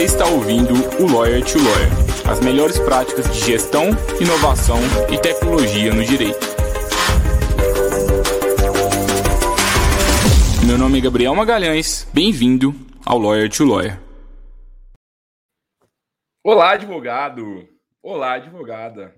[0.00, 1.90] Você está ouvindo o Lawyer to Lawyer,
[2.26, 4.78] as melhores práticas de gestão, inovação
[5.12, 6.40] e tecnologia no direito.
[10.66, 12.72] Meu nome é Gabriel Magalhães, bem-vindo
[13.04, 14.00] ao Lawyer to Lawyer.
[16.42, 17.68] Olá, advogado!
[18.02, 19.14] Olá, advogada!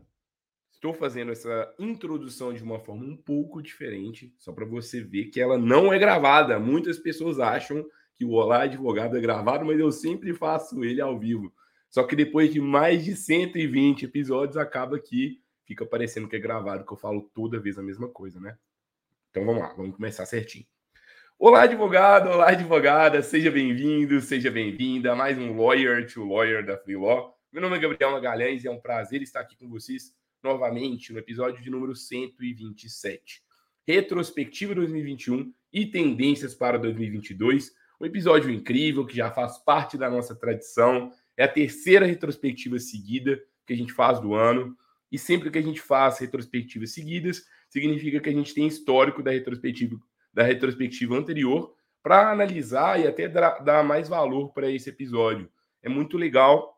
[0.73, 5.41] Estou fazendo essa introdução de uma forma um pouco diferente, só para você ver que
[5.41, 6.59] ela não é gravada.
[6.59, 7.87] Muitas pessoas acham
[8.25, 11.53] o Olá Advogado é gravado, mas eu sempre faço ele ao vivo.
[11.89, 16.85] Só que depois de mais de 120 episódios, acaba que fica parecendo que é gravado,
[16.85, 18.57] que eu falo toda vez a mesma coisa, né?
[19.31, 20.67] Então vamos lá, vamos começar certinho.
[21.39, 26.79] Olá, advogado, olá, advogada, seja bem-vindo, seja bem-vinda a mais um Lawyer to Lawyer da
[26.79, 27.37] Free Law.
[27.53, 31.19] Meu nome é Gabriel Magalhães e é um prazer estar aqui com vocês novamente no
[31.19, 33.43] episódio de número 127.
[33.87, 37.73] Retrospectiva 2021 e tendências para 2022.
[38.03, 41.13] Um episódio incrível que já faz parte da nossa tradição.
[41.37, 44.77] É a terceira retrospectiva seguida que a gente faz do ano.
[45.13, 49.31] E sempre que a gente faz retrospectivas seguidas, significa que a gente tem histórico da
[49.31, 49.97] retrospectiva,
[50.35, 55.49] da retrospectiva anterior para analisar e até dar mais valor para esse episódio.
[55.81, 56.77] É muito legal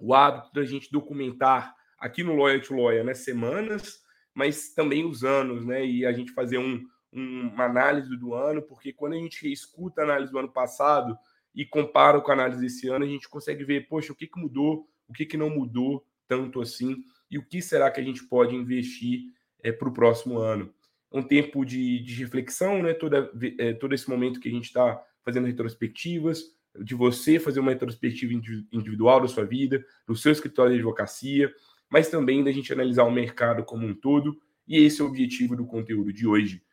[0.00, 3.12] o hábito da gente documentar aqui no Lawyer to Lawyer, né?
[3.12, 3.98] Semanas,
[4.32, 5.84] mas também os anos, né?
[5.84, 6.82] E a gente fazer um,
[7.14, 11.16] um, uma análise do ano, porque quando a gente escuta a análise do ano passado
[11.54, 14.38] e compara com a análise desse ano, a gente consegue ver, poxa, o que, que
[14.38, 18.24] mudou, o que, que não mudou tanto assim, e o que será que a gente
[18.24, 19.22] pode investir
[19.62, 20.72] é, para o próximo ano.
[21.12, 22.92] Um tempo de, de reflexão, né?
[22.92, 27.70] Toda, é, todo esse momento que a gente está fazendo retrospectivas, de você fazer uma
[27.70, 28.32] retrospectiva
[28.72, 31.52] individual da sua vida, do seu escritório de advocacia,
[31.88, 35.54] mas também da gente analisar o mercado como um todo, e esse é o objetivo
[35.54, 36.63] do conteúdo de hoje.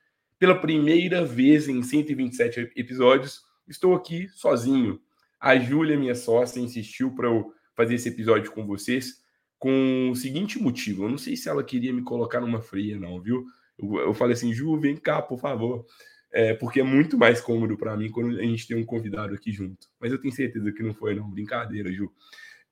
[0.42, 5.00] Pela primeira vez em 127 episódios, estou aqui sozinho.
[5.40, 9.22] A Júlia, minha sócia, insistiu para eu fazer esse episódio com vocês
[9.60, 11.04] com o seguinte motivo.
[11.04, 13.46] Eu não sei se ela queria me colocar numa fria, não, viu?
[13.78, 15.86] Eu, eu falei assim, Ju, vem cá, por favor.
[16.32, 19.52] É, porque é muito mais cômodo para mim quando a gente tem um convidado aqui
[19.52, 19.90] junto.
[20.00, 21.30] Mas eu tenho certeza que não foi, não.
[21.30, 22.12] Brincadeira, Ju.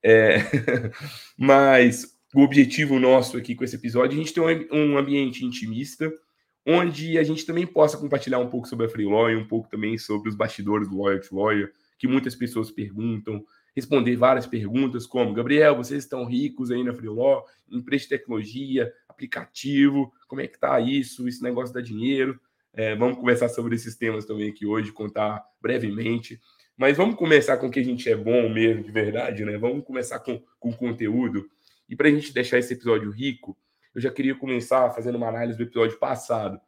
[0.02, 0.38] É...
[1.38, 4.42] Mas o objetivo nosso aqui com esse episódio a gente ter
[4.74, 6.12] um ambiente intimista,
[6.72, 9.68] onde a gente também possa compartilhar um pouco sobre a Free Law e um pouco
[9.68, 13.44] também sobre os bastidores do Lawyer to Lawyer, que muitas pessoas perguntam,
[13.76, 18.94] responder várias perguntas como, Gabriel, vocês estão ricos aí na Free Law, empresa de tecnologia,
[19.08, 22.40] aplicativo, como é que tá isso, esse negócio dá dinheiro?
[22.72, 26.40] É, vamos conversar sobre esses temas também aqui hoje, contar brevemente.
[26.78, 29.58] Mas vamos começar com o que a gente é bom mesmo, de verdade, né?
[29.58, 31.50] Vamos começar com, com conteúdo.
[31.90, 33.58] E para a gente deixar esse episódio rico,
[34.00, 36.60] eu já queria começar fazendo uma análise do episódio passado.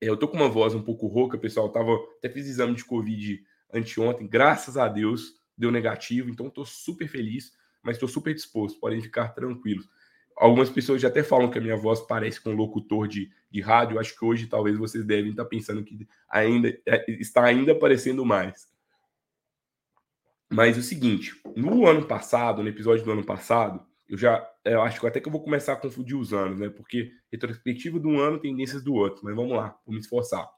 [0.00, 1.66] É, eu tô com uma voz um pouco rouca, pessoal.
[1.66, 3.40] Eu tava, até fiz exame de Covid
[3.72, 9.00] anteontem, graças a Deus deu negativo, então estou super feliz, mas estou super disposto, podem
[9.00, 9.88] ficar tranquilos.
[10.36, 13.60] Algumas pessoas já até falam que a minha voz parece com um locutor de, de
[13.60, 13.98] rádio.
[13.98, 18.68] Acho que hoje talvez vocês devem estar pensando que ainda é, está ainda aparecendo mais.
[20.50, 25.00] Mas o seguinte, no ano passado, no episódio do ano passado, eu já eu acho
[25.00, 26.68] que até que eu vou começar a confundir os anos, né?
[26.68, 29.24] Porque retrospectiva de um ano, tendências do outro.
[29.24, 30.48] Mas vamos lá, vou me esforçar.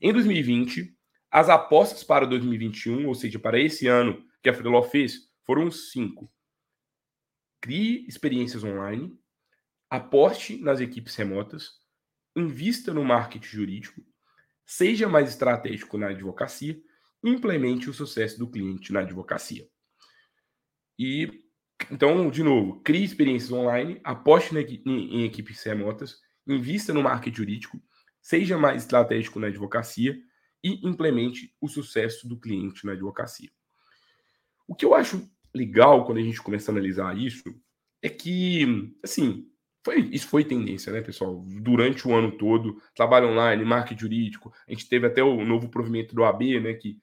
[0.00, 0.96] Em 2020,
[1.30, 6.30] as apostas para 2021, ou seja, para esse ano que a Freeló fez, foram cinco.
[7.60, 9.18] Crie experiências online,
[9.90, 11.70] aposte nas equipes remotas,
[12.36, 14.00] invista no marketing jurídico,
[14.64, 16.80] seja mais estratégico na advocacia,
[17.22, 19.68] implemente o sucesso do cliente na advocacia.
[20.98, 21.47] E
[21.90, 27.82] então, de novo, crie experiências online, aposte em equipes remotas, invista no marketing jurídico,
[28.20, 30.18] seja mais estratégico na advocacia
[30.62, 33.50] e implemente o sucesso do cliente na advocacia.
[34.66, 37.54] O que eu acho legal quando a gente começa a analisar isso
[38.02, 39.46] é que, assim,
[39.84, 41.42] foi, isso foi tendência, né, pessoal?
[41.62, 46.14] Durante o ano todo, trabalho online, marketing jurídico, a gente teve até o novo provimento
[46.14, 46.98] do AB, né, que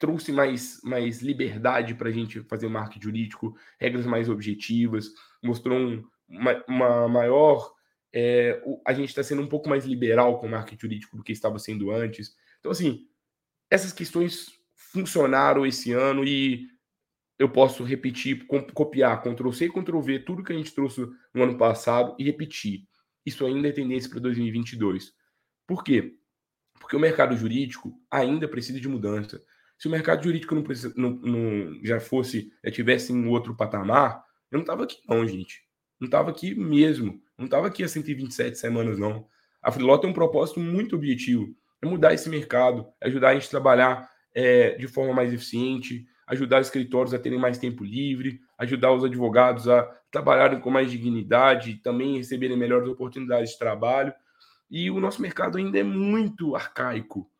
[0.00, 5.12] trouxe mais, mais liberdade para a gente fazer marketing jurídico, regras mais objetivas,
[5.42, 7.72] mostrou um, uma, uma, maior.
[8.12, 11.32] É, a gente está sendo um pouco mais liberal com o marketing jurídico do que
[11.32, 12.34] estava sendo antes.
[12.58, 13.06] Então, assim,
[13.70, 16.66] essas questões funcionaram esse ano e
[17.38, 21.42] eu posso repetir, copiar, Ctrl C e Ctrl V, tudo que a gente trouxe no
[21.42, 22.88] ano passado e repetir.
[23.24, 25.12] Isso ainda é tendência para 2022.
[25.66, 26.16] Por quê?
[26.80, 29.44] Porque o mercado jurídico ainda precisa de mudança.
[29.80, 34.22] Se o mercado jurídico não, precisa, não, não já fosse, já tivesse em outro patamar,
[34.50, 35.62] eu não estava aqui, não, gente.
[35.98, 37.18] Não estava aqui mesmo.
[37.38, 39.26] Não estava aqui há 127 semanas, não.
[39.62, 43.46] A Freeló tem um propósito muito objetivo: é mudar esse mercado, é ajudar a gente
[43.46, 48.92] a trabalhar é, de forma mais eficiente, ajudar escritórios a terem mais tempo livre, ajudar
[48.92, 54.12] os advogados a trabalharem com mais dignidade, também receberem melhores oportunidades de trabalho.
[54.70, 57.30] E o nosso mercado ainda é muito arcaico.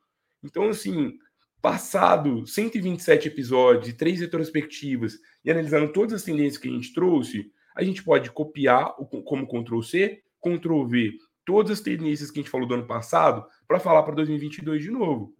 [0.43, 1.19] Então, assim,
[1.61, 7.53] passado 127 episódios e três retrospectivas e analisando todas as tendências que a gente trouxe,
[7.75, 11.13] a gente pode copiar como Ctrl C, Ctrl V,
[11.45, 14.91] todas as tendências que a gente falou do ano passado para falar para 2022 de
[14.91, 15.35] novo.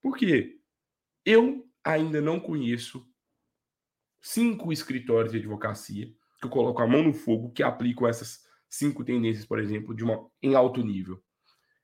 [0.00, 0.58] Por quê?
[1.24, 3.06] Eu ainda não conheço
[4.20, 9.04] cinco escritórios de advocacia que eu coloco a mão no fogo que aplicam essas cinco
[9.04, 11.22] tendências, por exemplo, de uma em alto nível.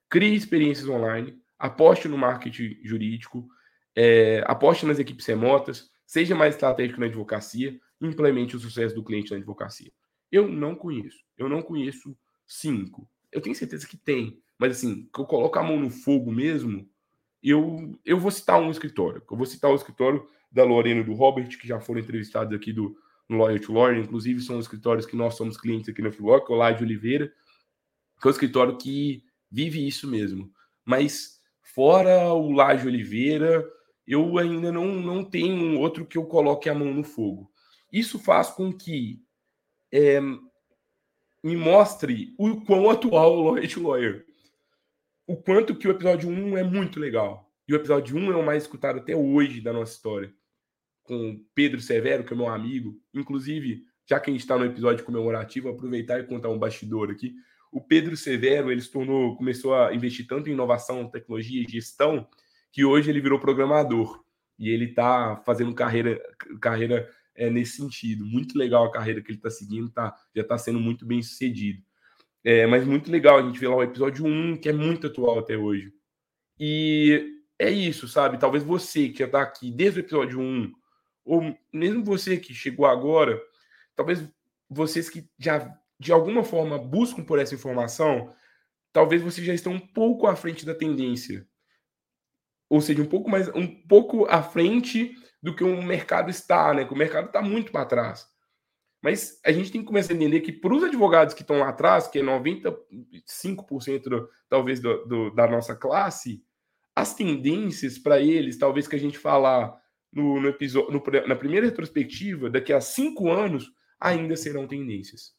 [0.08, 3.49] Crie experiências online, aposte no marketing jurídico,
[3.96, 9.31] é, aposte nas equipes remotas, seja mais estratégico na advocacia, implemente o sucesso do cliente
[9.31, 9.93] na advocacia.
[10.31, 13.08] Eu não conheço, eu não conheço cinco.
[13.32, 16.88] Eu tenho certeza que tem, mas assim, que eu coloco a mão no fogo mesmo,
[17.43, 19.23] eu, eu vou citar um escritório.
[19.31, 22.73] Eu vou citar o escritório da Lorena e do Robert, que já foram entrevistados aqui
[22.73, 22.96] do
[23.29, 26.55] no Lawyer to Lawyer, inclusive são escritórios que nós somos clientes aqui na Freework, o
[26.55, 27.31] Lá de Oliveira,
[28.20, 30.50] que é um escritório que vive isso mesmo.
[30.85, 33.64] Mas fora o Laje Oliveira,
[34.09, 37.51] eu ainda não, não tenho outro que eu coloque a mão no fogo.
[37.93, 39.23] Isso faz com que
[39.93, 40.21] é,
[41.43, 44.29] me mostre o quão atual o to Lawyer
[45.29, 47.53] o quanto que o episódio 1 é muito legal.
[47.69, 50.33] E o episódio 1 é o mais escutado até hoje da nossa história.
[51.03, 52.99] Com Pedro Severo, que é meu amigo.
[53.13, 57.35] Inclusive, já que a gente está no episódio comemorativo, aproveitar e contar um bastidor aqui.
[57.71, 62.27] O Pedro Severo, ele se tornou, começou a investir tanto em inovação, tecnologia e gestão,
[62.73, 64.25] que hoje ele virou programador.
[64.59, 66.20] E ele está fazendo carreira,
[66.61, 68.25] carreira é, nesse sentido.
[68.25, 71.82] Muito legal a carreira que ele está seguindo, tá, já está sendo muito bem sucedido.
[72.44, 75.38] É, mas muito legal a gente ver lá o episódio 1, que é muito atual
[75.38, 75.93] até hoje.
[76.59, 78.38] E é isso, sabe?
[78.38, 80.73] Talvez você que já tá aqui desde o episódio 1,
[81.25, 83.41] ou mesmo você que chegou agora,
[83.94, 84.25] talvez
[84.69, 88.32] vocês que já de alguma forma buscam por essa informação,
[88.93, 91.47] talvez vocês já estão um pouco à frente da tendência.
[92.69, 96.85] Ou seja, um pouco mais um pouco à frente do que o mercado está, né?
[96.85, 98.26] Que o mercado está muito para trás.
[99.03, 101.69] Mas a gente tem que começar a entender que para os advogados que estão lá
[101.69, 106.43] atrás, que é 95% talvez do, do, da nossa classe,
[106.97, 109.81] as tendências para eles, talvez que a gente falar
[110.12, 115.32] no, no episódio, no, na primeira retrospectiva, daqui a cinco anos, ainda serão tendências.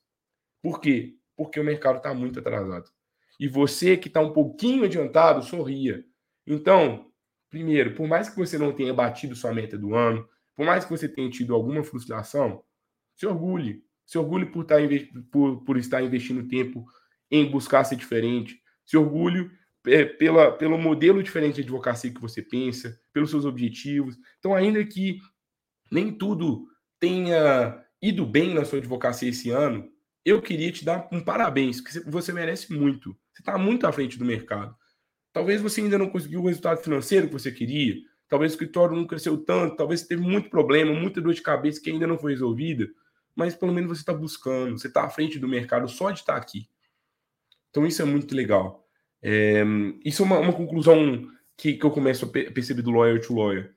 [0.62, 1.18] Por quê?
[1.36, 2.90] Porque o mercado está muito atrasado.
[3.38, 6.06] E você que está um pouquinho adiantado, sorria.
[6.48, 7.09] Então,
[7.50, 10.92] primeiro, por mais que você não tenha batido sua meta do ano, por mais que
[10.92, 12.64] você tenha tido alguma frustração,
[13.16, 13.84] se orgulhe.
[14.06, 14.80] Se orgulhe por estar,
[15.32, 16.86] por, por estar investindo tempo
[17.30, 18.60] em buscar ser diferente.
[18.86, 19.50] Se orgulhe
[19.86, 24.18] é, pela, pelo modelo diferente de advocacia que você pensa, pelos seus objetivos.
[24.40, 25.20] Então, ainda que
[25.92, 26.68] nem tudo
[27.00, 29.90] tenha ido bem na sua advocacia esse ano,
[30.26, 33.16] eu queria te dar um parabéns, porque você merece muito.
[33.34, 34.76] Você está muito à frente do mercado.
[35.32, 37.96] Talvez você ainda não conseguiu o resultado financeiro que você queria,
[38.28, 41.90] talvez o escritório não cresceu tanto, talvez teve muito problema, muita dor de cabeça que
[41.90, 42.90] ainda não foi resolvida
[43.40, 46.34] mas pelo menos você está buscando, você está à frente do mercado só de estar
[46.34, 46.68] tá aqui.
[47.70, 48.86] Então isso é muito legal.
[49.22, 49.64] É,
[50.04, 51.26] isso é uma, uma conclusão
[51.56, 53.74] que, que, eu começo a perceber do lawyer to lawyer.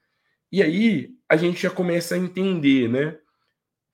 [0.51, 3.17] E aí a gente já começa a entender, né?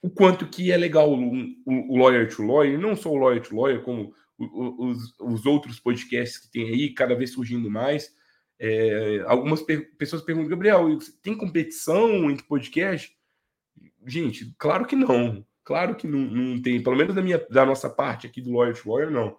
[0.01, 1.35] O quanto que é legal o,
[1.67, 5.81] o, o lawyer to lawyer, não só o lawyer to lawyer, como os, os outros
[5.81, 8.15] podcasts que tem aí, cada vez surgindo mais.
[8.59, 13.17] É, algumas per pessoas perguntam, Gabriel, tem competição entre podcast?
[14.07, 15.45] Gente, claro que não.
[15.65, 18.91] Claro que não, não tem, pelo menos da, minha, da nossa parte aqui do to
[18.91, 19.37] Lawyer, não.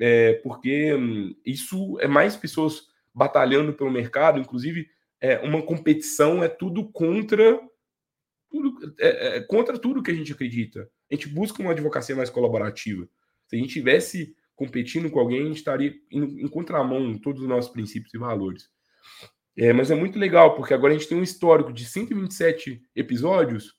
[0.00, 4.88] É, porque hum, isso é mais pessoas batalhando pelo mercado, inclusive
[5.20, 7.58] é, uma competição é tudo contra
[8.50, 10.88] tudo, é, é, contra tudo que a gente acredita.
[11.10, 13.08] A gente busca uma advocacia mais colaborativa.
[13.48, 17.48] Se a gente tivesse competindo com alguém, a gente estaria em, em contramão todos os
[17.48, 18.68] nossos princípios e valores.
[19.56, 23.74] É, mas é muito legal, porque agora a gente tem um histórico de 127 episódios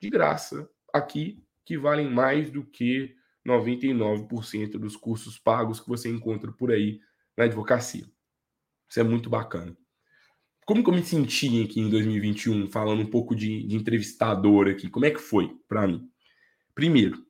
[0.00, 3.14] de graça aqui que valem mais do que
[3.46, 7.00] 99% dos cursos pagos que você encontra por aí
[7.36, 8.04] na advocacia.
[8.88, 9.76] Isso é muito bacana.
[10.66, 14.88] Como que eu me senti aqui em 2021, falando um pouco de, de entrevistador aqui?
[14.88, 16.08] Como é que foi para mim?
[16.74, 17.24] Primeiro,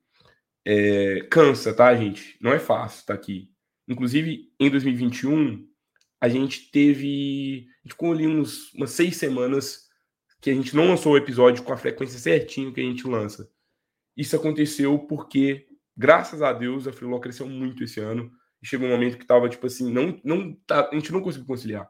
[0.64, 2.36] é, cansa, tá, gente?
[2.40, 3.50] Não é fácil estar tá aqui.
[3.88, 5.66] Inclusive, em 2021,
[6.20, 7.66] a gente teve.
[7.78, 9.88] A gente ficou ali uns, umas seis semanas
[10.40, 13.50] que a gente não lançou o episódio com a frequência certinho que a gente lança.
[14.16, 18.30] Isso aconteceu porque, graças a Deus, a Freeló cresceu muito esse ano.
[18.62, 21.46] E chegou um momento que tava, tipo assim, não, não tá, a gente não conseguiu
[21.46, 21.88] conciliar.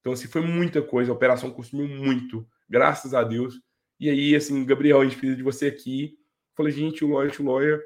[0.00, 1.12] Então, assim, foi muita coisa.
[1.12, 3.54] A operação consumiu muito, graças a Deus.
[4.00, 6.16] E aí, assim, Gabriel, a gente precisa de você aqui.
[6.56, 7.82] Falei, gente, o Lawyer to Lawyer.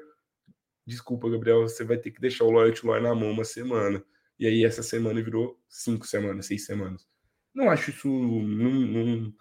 [0.85, 4.03] Desculpa, Gabriel, você vai ter que deixar o Lawyer to Lawyer na mão uma semana.
[4.39, 7.07] E aí, essa semana virou cinco semanas, seis semanas.
[7.53, 8.07] Não acho isso.
[8.09, 9.33] Não,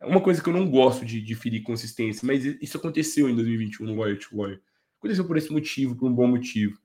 [0.00, 3.34] é uma coisa que eu não gosto de, de ferir consistência, mas isso aconteceu em
[3.34, 4.60] 2021 no Lawyer to Lawyer.
[4.98, 6.78] Aconteceu por esse motivo, por um bom motivo.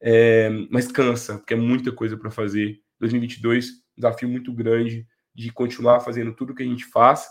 [0.00, 2.80] É, mas cansa, porque é muita coisa para fazer.
[3.00, 7.26] 2022, desafio muito grande de continuar fazendo tudo que a gente faz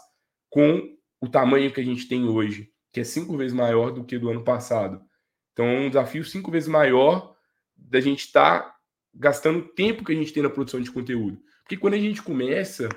[0.49, 4.19] com o tamanho que a gente tem hoje, que é cinco vezes maior do que
[4.19, 5.01] do ano passado.
[5.53, 7.35] Então, é um desafio cinco vezes maior
[7.75, 8.75] da gente estar tá
[9.13, 11.41] gastando o tempo que a gente tem na produção de conteúdo.
[11.61, 12.89] Porque quando a gente começa,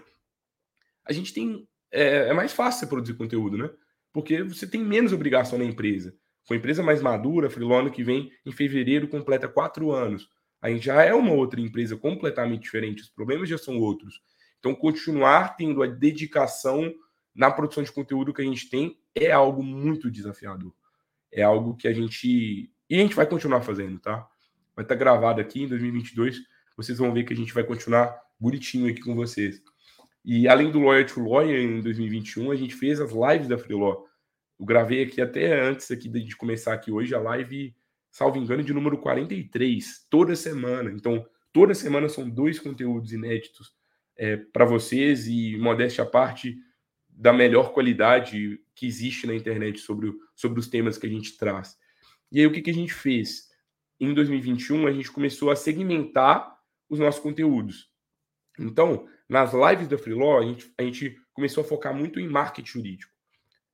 [1.04, 1.68] a gente tem.
[1.90, 3.70] É, é mais fácil você produzir conteúdo, né?
[4.12, 6.14] Porque você tem menos obrigação na empresa.
[6.46, 10.28] Com a empresa mais madura, a Freelone que vem em fevereiro completa quatro anos.
[10.60, 14.20] Aí já é uma outra empresa completamente diferente, os problemas já são outros.
[14.58, 16.92] Então, continuar tendo a dedicação
[17.34, 20.72] na produção de conteúdo que a gente tem é algo muito desafiador.
[21.37, 22.73] É algo que a gente.
[22.88, 24.26] E a gente vai continuar fazendo, tá?
[24.75, 26.40] Vai estar gravado aqui em 2022.
[26.76, 29.62] Vocês vão ver que a gente vai continuar bonitinho aqui com vocês.
[30.25, 34.05] E além do Lawyer to Lawyer em 2021, a gente fez as lives da Freeló.
[34.59, 37.76] Eu gravei aqui até antes aqui de começar aqui hoje a live,
[38.11, 40.90] salvo engano, de número 43, toda semana.
[40.90, 43.75] Então, toda semana são dois conteúdos inéditos
[44.16, 46.57] é, para vocês e, modéstia à parte,
[47.16, 51.78] da melhor qualidade que existe na internet sobre, sobre os temas que a gente traz.
[52.30, 53.49] E aí, o que, que a gente fez?
[53.99, 56.54] Em 2021, a gente começou a segmentar
[56.90, 57.90] os nossos conteúdos.
[58.58, 62.70] Então, nas lives da Freelaw, a gente, a gente começou a focar muito em marketing
[62.70, 63.12] jurídico.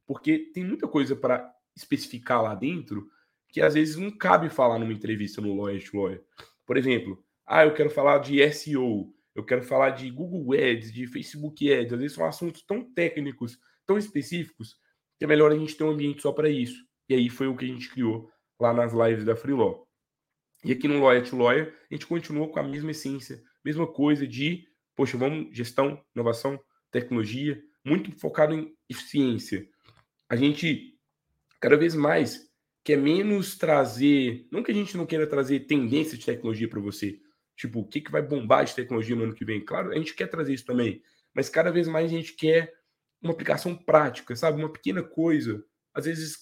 [0.07, 3.11] Porque tem muita coisa para especificar lá dentro
[3.49, 6.25] que às vezes não cabe falar numa entrevista no Lawyer to Lawyer.
[6.65, 11.07] Por exemplo, ah, eu quero falar de SEO, eu quero falar de Google Ads, de
[11.07, 11.93] Facebook Ads.
[11.93, 14.77] Às vezes são assuntos tão técnicos, tão específicos,
[15.19, 16.85] que é melhor a gente ter um ambiente só para isso.
[17.09, 19.87] E aí foi o que a gente criou lá nas lives da Freelaw.
[20.65, 24.27] E aqui no Lawyer to Lawyer, a gente continuou com a mesma essência, mesma coisa
[24.27, 26.61] de, poxa, vamos gestão, inovação,
[26.91, 29.67] tecnologia, muito focado em eficiência.
[30.29, 30.97] A gente,
[31.61, 32.49] cada vez mais,
[32.85, 37.19] quer menos trazer, não que a gente não queira trazer tendência de tecnologia para você,
[37.63, 39.65] Tipo, o que, que vai bombar de tecnologia no ano que vem?
[39.65, 41.01] Claro, a gente quer trazer isso também,
[41.33, 42.75] mas cada vez mais a gente quer
[43.23, 44.61] uma aplicação prática, sabe?
[44.61, 45.65] Uma pequena coisa.
[45.95, 46.39] Às vezes,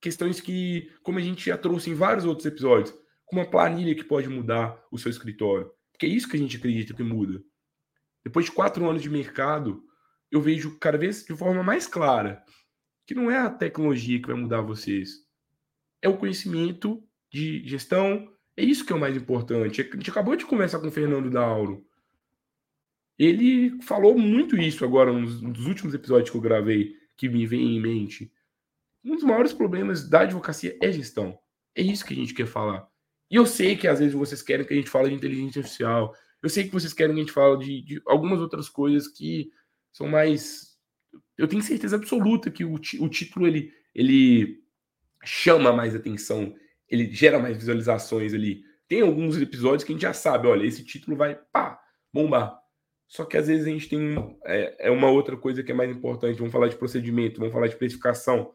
[0.00, 2.90] questões que, como a gente já trouxe em vários outros episódios,
[3.26, 5.70] com uma planilha que pode mudar o seu escritório.
[5.92, 7.44] Porque é isso que a gente acredita que muda.
[8.24, 9.84] Depois de quatro anos de mercado,
[10.30, 12.42] eu vejo cada vez de forma mais clara
[13.06, 15.16] que não é a tecnologia que vai mudar vocês,
[16.00, 18.26] é o conhecimento de gestão,
[18.60, 19.80] é isso que é o mais importante.
[19.80, 21.82] A gente acabou de conversar com o Fernando Dauro.
[23.18, 27.76] Ele falou muito isso agora, nos, nos últimos episódios que eu gravei, que me vem
[27.76, 28.30] em mente.
[29.02, 31.38] Um dos maiores problemas da advocacia é gestão.
[31.74, 32.86] É isso que a gente quer falar.
[33.30, 36.14] E eu sei que às vezes vocês querem que a gente fale de inteligência artificial.
[36.42, 39.50] Eu sei que vocês querem que a gente fale de, de algumas outras coisas que
[39.90, 40.76] são mais.
[41.38, 44.62] Eu tenho certeza absoluta que o, o título ele, ele
[45.24, 46.54] chama mais atenção
[46.90, 48.64] ele gera mais visualizações ali.
[48.88, 51.80] Tem alguns episódios que a gente já sabe, olha, esse título vai pá,
[52.12, 52.58] bombar.
[53.06, 55.90] Só que às vezes a gente tem é, é, uma outra coisa que é mais
[55.90, 56.38] importante.
[56.38, 58.52] Vamos falar de procedimento, vamos falar de precificação.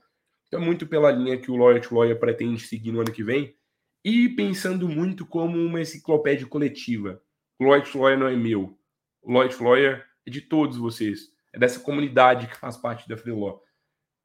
[0.47, 3.23] Então, é muito pela linha que o Lawyer to Lawyer pretende seguir no ano que
[3.23, 3.55] vem.
[4.03, 7.21] E pensando muito como uma enciclopédia coletiva.
[7.59, 8.77] O Lawyer to Lawyer não é meu.
[9.21, 11.31] O Lawyer to Lawyer é de todos vocês.
[11.51, 13.64] É dessa comunidade que faz parte da Free Law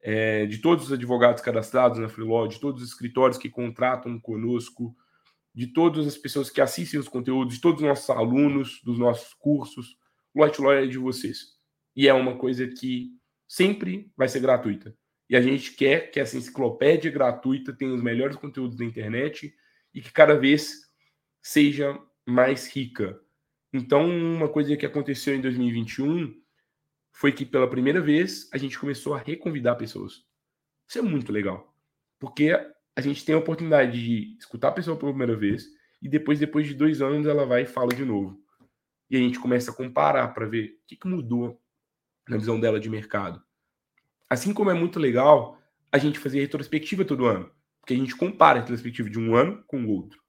[0.01, 4.95] é, de todos os advogados cadastrados na Freelaw, de todos os escritórios que contratam conosco,
[5.53, 9.33] de todas as pessoas que assistem os conteúdos, de todos os nossos alunos, dos nossos
[9.33, 9.97] cursos.
[10.35, 11.59] White Law é de vocês.
[11.95, 13.11] E é uma coisa que
[13.47, 14.95] sempre vai ser gratuita.
[15.29, 19.53] E a gente quer que essa enciclopédia gratuita tenha os melhores conteúdos da internet
[19.93, 20.89] e que cada vez
[21.41, 23.19] seja mais rica.
[23.73, 26.33] Então, uma coisa que aconteceu em 2021
[27.21, 30.25] foi que pela primeira vez a gente começou a reconvidar pessoas.
[30.89, 31.71] Isso é muito legal,
[32.19, 32.51] porque
[32.95, 35.67] a gente tem a oportunidade de escutar a pessoa pela primeira vez
[36.01, 38.43] e depois, depois de dois anos, ela vai e fala de novo.
[39.07, 41.61] E a gente começa a comparar para ver o que, que mudou
[42.27, 43.39] na visão dela de mercado.
[44.27, 45.61] Assim como é muito legal
[45.91, 47.51] a gente fazer retrospectiva todo ano,
[47.81, 50.19] porque a gente compara a retrospectiva de um ano com o outro.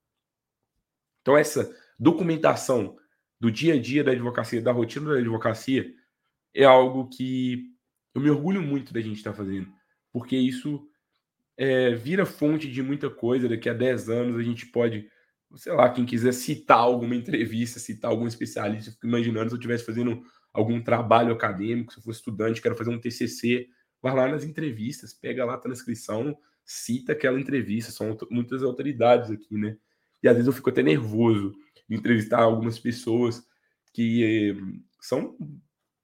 [1.23, 2.99] Então, essa documentação
[3.41, 5.91] do dia a dia da advocacia, da rotina da advocacia,
[6.55, 7.65] é algo que
[8.15, 9.69] eu me orgulho muito da gente estar tá fazendo,
[10.13, 10.87] porque isso
[11.57, 13.49] é, vira fonte de muita coisa.
[13.49, 15.09] Daqui a 10 anos a gente pode,
[15.57, 19.59] sei lá, quem quiser citar alguma entrevista, citar algum especialista, eu fico imaginando se eu
[19.59, 23.69] estivesse fazendo algum trabalho acadêmico, se eu fosse estudante, quero fazer um TCC,
[24.03, 27.91] vai lá nas entrevistas, pega lá a transcrição, cita aquela entrevista.
[27.91, 29.77] São muitas autoridades aqui, né?
[30.23, 31.55] E às vezes eu fico até nervoso
[31.89, 33.43] de entrevistar algumas pessoas
[33.93, 35.37] que eh, são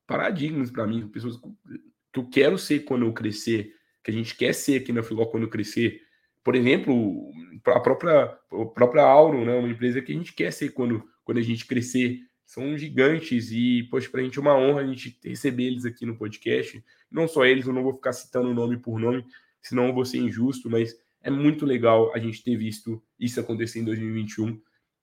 [0.08, 4.54] paradigmas para mim, pessoas que eu quero ser quando eu crescer, que a gente quer
[4.54, 6.00] ser aqui na Filó quando eu crescer.
[6.42, 7.30] Por exemplo,
[7.66, 11.38] a própria, a própria Auron, né, uma empresa que a gente quer ser quando, quando
[11.38, 12.20] a gente crescer.
[12.46, 16.06] São gigantes e, poxa, para a gente é uma honra a gente receber eles aqui
[16.06, 16.82] no podcast.
[17.10, 19.22] Não só eles, eu não vou ficar citando nome por nome,
[19.60, 23.80] senão eu vou ser injusto, mas é muito legal a gente ter visto isso acontecer
[23.80, 24.58] em 2021.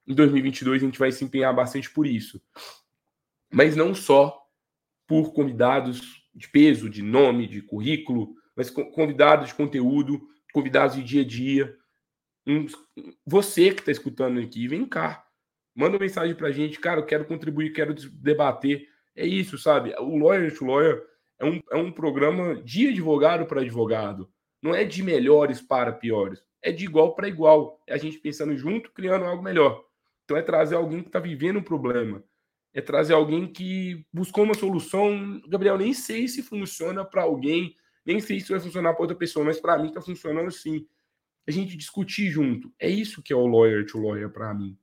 [0.08, 2.42] Em 2022 a gente vai se empenhar bastante por isso.
[3.54, 4.45] Mas não só
[5.08, 11.22] por convidados de peso, de nome, de currículo, mas convidados de conteúdo, convidados de dia
[11.22, 11.78] a dia.
[13.26, 15.26] Você que está escutando aqui, vem cá.
[15.76, 16.80] Manda uma mensagem para a gente.
[16.80, 18.88] Cara, eu quero contribuir, quero debater.
[19.16, 19.94] É isso, sabe?
[20.00, 21.04] O Lawyer to Lawyer
[21.40, 24.30] é um, é um programa de advogado para advogado.
[24.62, 26.42] Não é de melhores para piores.
[26.62, 27.82] É de igual para igual.
[27.86, 29.84] É a gente pensando junto, criando algo melhor.
[30.24, 32.24] Então é trazer alguém que está vivendo um problema.
[32.76, 35.42] É trazer alguém que buscou uma solução.
[35.48, 39.44] Gabriel, nem sei se funciona para alguém nem sei se vai funcionar para outra pessoa,
[39.44, 40.88] mas para mim está funcionando sim.
[41.48, 42.72] A gente discutir junto.
[42.80, 44.78] É isso que é o lawyer to lawyer para mim.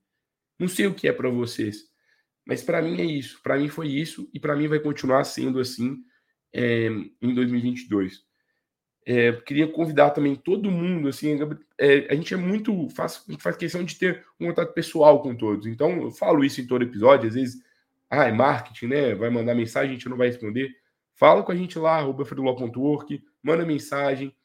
[0.59, 1.89] Não sei o que é para vocês,
[2.45, 3.41] mas para mim é isso.
[3.43, 5.99] Para mim foi isso e para mim vai continuar sendo assim
[6.53, 6.89] é,
[7.21, 8.25] em 2022.
[9.05, 11.37] É, queria convidar também todo mundo, assim,
[11.77, 15.67] é, a gente é muito, faz, faz questão de ter um contato pessoal com todos.
[15.67, 17.61] Então, eu falo isso em todo episódio, às vezes,
[18.12, 19.14] ah, é marketing, né?
[19.14, 20.71] Vai mandar mensagem, a gente não vai responder.
[21.14, 22.26] Fala com a gente lá, arroba
[23.42, 24.37] manda mensagem.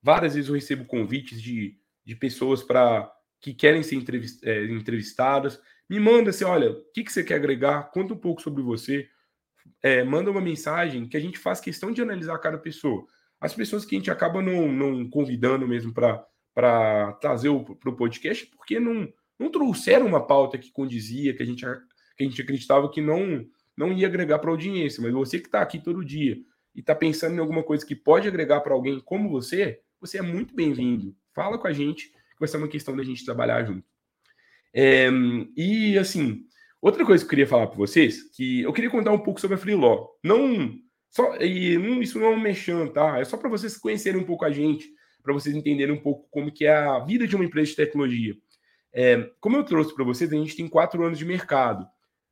[0.00, 4.00] Várias vezes eu recebo convites de, de pessoas para que querem ser
[4.44, 5.60] é, entrevistadas.
[5.90, 7.90] Me manda assim, olha, o que, que você quer agregar?
[7.90, 9.08] Conta um pouco sobre você.
[9.82, 13.04] É, manda uma mensagem que a gente faz questão de analisar cada pessoa.
[13.40, 18.46] As pessoas que a gente acaba não, não convidando mesmo para trazer para o podcast,
[18.46, 21.66] porque não, não trouxeram uma pauta que condizia, que a gente,
[22.16, 23.46] que a gente acreditava que não
[23.76, 26.36] não ia agregar para a audiência, mas você que está aqui todo dia
[26.74, 30.22] e está pensando em alguma coisa que pode agregar para alguém como você, você é
[30.22, 31.16] muito bem-vindo.
[31.34, 33.84] Fala com a gente, que vai ser uma questão da gente trabalhar junto.
[34.74, 35.08] É,
[35.56, 36.44] e assim,
[36.80, 39.54] outra coisa que eu queria falar para vocês, que eu queria contar um pouco sobre
[39.54, 40.18] a Freelaw.
[40.22, 40.78] Não
[41.10, 43.18] só e isso não é um mexão, tá?
[43.20, 44.88] É só para vocês conhecerem um pouco a gente,
[45.22, 48.34] para vocês entenderem um pouco como que é a vida de uma empresa de tecnologia.
[48.92, 51.86] É, como eu trouxe para vocês, a gente tem quatro anos de mercado.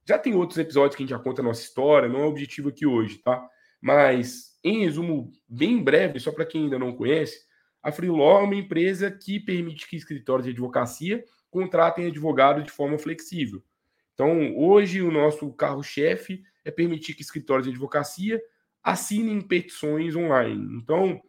[0.07, 2.69] Já tem outros episódios que a gente já conta a nossa história, não é objetivo
[2.69, 3.47] aqui hoje, tá?
[3.81, 7.47] Mas, em resumo, bem breve, só para quem ainda não conhece,
[7.83, 12.99] a Freelaw é uma empresa que permite que escritórios de advocacia contratem advogados de forma
[12.99, 13.63] flexível.
[14.15, 18.41] Então, hoje, o nosso carro-chefe é permitir que escritórios de advocacia
[18.83, 20.77] assinem petições online.
[20.77, 21.21] Então,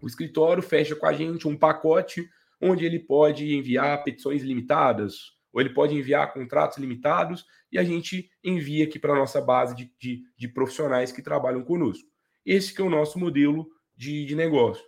[0.00, 2.28] o escritório fecha com a gente um pacote
[2.60, 8.28] onde ele pode enviar petições limitadas, ou ele pode enviar contratos limitados e a gente
[8.42, 12.08] envia aqui para a nossa base de, de, de, profissionais que trabalham conosco.
[12.44, 14.84] Esse que é o nosso modelo de, de negócio.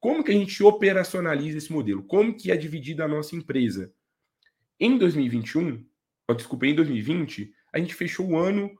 [0.00, 2.02] Como que a gente operacionaliza esse modelo?
[2.02, 3.92] Como que é dividida a nossa empresa?
[4.78, 5.84] Em 2021,
[6.36, 8.70] desculpa, em 2020, a gente fechou o ano.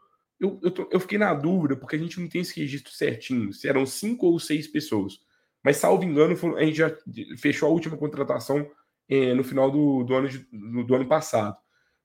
[0.41, 3.53] Eu, eu, tô, eu, fiquei na dúvida, porque a gente não tem esse registro certinho,
[3.53, 5.21] se eram cinco ou seis pessoas.
[5.65, 6.97] Mas, salvo engano, a gente já
[7.39, 8.69] fechou a última contratação
[9.09, 11.57] é, no final do, do, ano de, do, do, ano passado.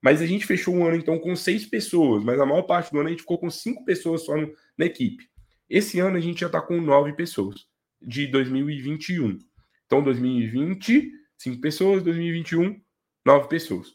[0.02, 3.00] Mas a gente fechou um ano, então, com seis pessoas, mas a maior parte do
[3.00, 5.28] ano a gente ficou com cinco pessoas só no, na equipe.
[5.70, 7.66] Esse ano a gente já está com nove pessoas,
[8.02, 9.38] de 2021.
[9.86, 12.80] Então, 2020, cinco pessoas, 2021,
[13.26, 13.94] nove pessoas.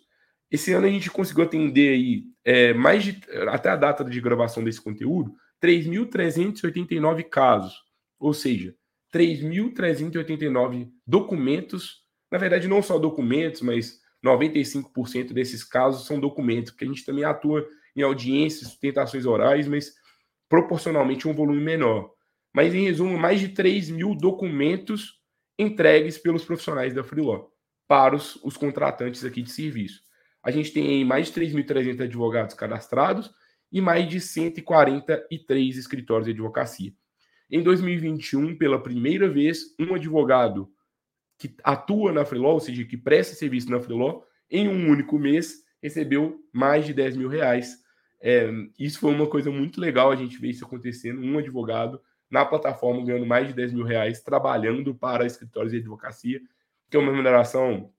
[0.50, 4.64] Esse ano a gente conseguiu atender aí, é, mais de, até a data de gravação
[4.64, 7.74] desse conteúdo, 3.389 casos,
[8.18, 8.74] ou seja,
[9.12, 16.88] 3.389 documentos na verdade, não só documentos, mas 95% desses casos são documentos, porque a
[16.88, 19.94] gente também atua em audiências, sustentações orais, mas
[20.48, 22.10] proporcionalmente um volume menor.
[22.52, 25.20] Mas, em resumo, mais de 3 mil documentos
[25.58, 27.50] entregues pelos profissionais da Freelaw
[27.86, 30.02] para os, os contratantes aqui de serviço.
[30.42, 33.30] A gente tem mais de 3.300 advogados cadastrados
[33.72, 36.92] e mais de 143 escritórios de advocacia.
[37.50, 40.70] Em 2021, pela primeira vez, um advogado
[41.38, 45.62] que atua na Freeló, ou seja, que presta serviço na Freeló, em um único mês
[45.80, 47.78] recebeu mais de 10 mil reais.
[48.20, 51.20] É, isso foi uma coisa muito legal a gente ver isso acontecendo.
[51.20, 56.40] Um advogado na plataforma ganhando mais de 10 mil reais trabalhando para escritórios de advocacia,
[56.90, 57.92] que é uma remuneração,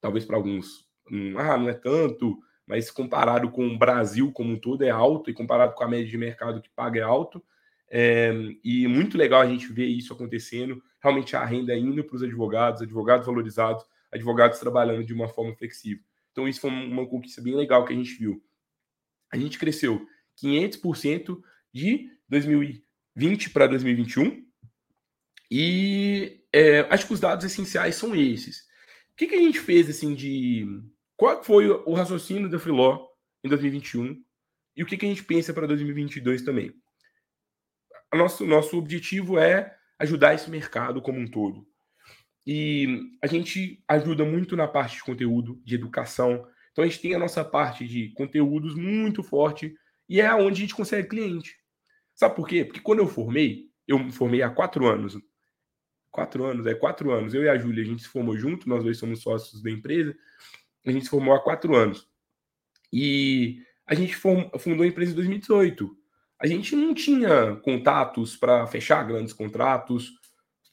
[0.00, 4.58] talvez para alguns, um, ah, não é tanto, mas comparado com o Brasil como um
[4.58, 7.42] todo é alto, e comparado com a média de mercado que paga é alto.
[7.90, 8.32] É,
[8.64, 12.80] e muito legal a gente ver isso acontecendo, realmente a renda indo para os advogados,
[12.80, 16.02] advogados valorizados, advogados trabalhando de uma forma flexível.
[16.32, 18.42] Então, isso foi uma conquista bem legal que a gente viu.
[19.30, 20.06] A gente cresceu
[20.42, 21.38] 500%
[21.70, 24.46] de 2020 para 2021.
[25.50, 28.60] E é, acho que os dados essenciais são esses.
[29.12, 30.66] O que, que a gente fez assim de.
[31.16, 33.06] Qual foi o raciocínio da Freeló
[33.44, 34.24] em 2021
[34.74, 36.74] e o que, que a gente pensa para 2022 também?
[38.12, 41.66] O nosso, nosso objetivo é ajudar esse mercado como um todo.
[42.46, 46.46] E a gente ajuda muito na parte de conteúdo, de educação.
[46.72, 49.74] Então a gente tem a nossa parte de conteúdos muito forte
[50.08, 51.56] e é onde a gente consegue cliente.
[52.14, 52.64] Sabe por quê?
[52.64, 55.18] Porque quando eu formei, eu me formei há quatro anos.
[56.10, 57.34] Quatro anos, é quatro anos.
[57.34, 60.14] Eu e a Júlia, a gente se formou junto, nós dois somos sócios da empresa.
[60.86, 62.08] A gente se formou há quatro anos.
[62.92, 66.03] E a gente fundou a empresa em 2018.
[66.40, 70.12] A gente não tinha contatos para fechar grandes contratos,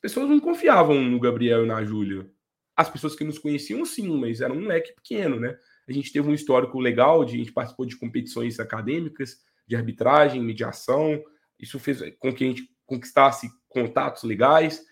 [0.02, 2.30] pessoas não confiavam no Gabriel e na Júlia.
[2.76, 5.56] As pessoas que nos conheciam, sim, mas era um leque pequeno, né?
[5.88, 10.42] A gente teve um histórico legal, de, a gente participou de competições acadêmicas, de arbitragem,
[10.42, 11.22] mediação.
[11.60, 14.84] Isso fez com que a gente conquistasse contatos legais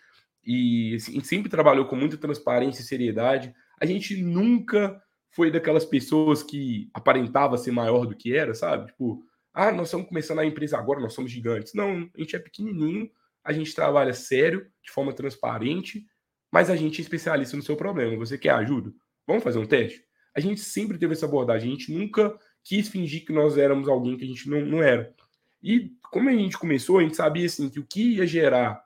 [0.43, 3.53] e assim, a gente sempre trabalhou com muita transparência e seriedade.
[3.79, 5.01] A gente nunca
[5.31, 8.87] foi daquelas pessoas que aparentava ser maior do que era, sabe?
[8.87, 11.73] Tipo, ah, nós estamos começando a empresa agora, nós somos gigantes.
[11.73, 13.09] Não, a gente é pequenininho,
[13.43, 16.05] a gente trabalha sério, de forma transparente,
[16.51, 18.15] mas a gente é especialista no seu problema.
[18.17, 18.93] Você quer ajuda?
[19.25, 20.03] Vamos fazer um teste?
[20.35, 24.17] A gente sempre teve essa abordagem, a gente nunca quis fingir que nós éramos alguém
[24.17, 25.13] que a gente não, não era.
[25.61, 28.83] E como a gente começou, a gente sabia assim, que o que ia gerar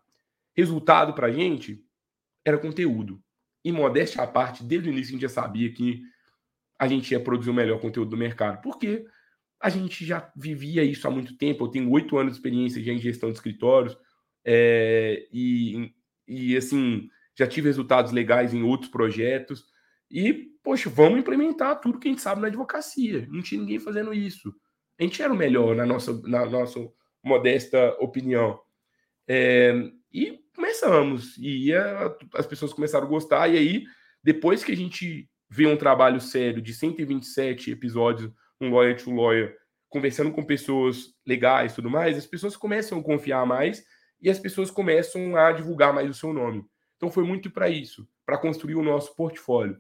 [0.56, 1.84] resultado para a gente
[2.46, 3.22] era conteúdo.
[3.64, 6.02] E modéstia à parte, desde o início a gente já sabia que
[6.78, 8.62] a gente ia produzir o melhor conteúdo do mercado.
[8.62, 9.06] Porque
[9.64, 11.64] a gente já vivia isso há muito tempo.
[11.64, 13.98] Eu tenho oito anos de experiência já em gestão de escritórios.
[14.44, 15.90] É, e,
[16.28, 19.66] e assim, já tive resultados legais em outros projetos.
[20.12, 23.26] E, poxa, vamos implementar tudo que a gente sabe na advocacia.
[23.32, 24.54] Não tinha ninguém fazendo isso.
[25.00, 26.86] A gente era o melhor, na nossa, na nossa
[27.24, 28.60] modesta opinião.
[29.26, 29.74] É,
[30.12, 31.38] e começamos.
[31.38, 31.74] E
[32.36, 33.48] as pessoas começaram a gostar.
[33.48, 33.86] E aí,
[34.22, 38.30] depois que a gente vê um trabalho sério de 127 episódios,
[38.64, 39.58] um lawyer to lawyer,
[39.90, 43.84] conversando com pessoas legais e tudo mais, as pessoas começam a confiar mais
[44.22, 46.66] e as pessoas começam a divulgar mais o seu nome.
[46.98, 49.78] Então foi muito para isso, para construir o nosso portfólio.